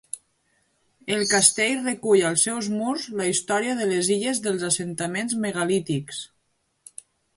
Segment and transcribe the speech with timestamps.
[1.17, 6.25] El castell recull als seus murs la història de les Illes des dels assentaments megalítics.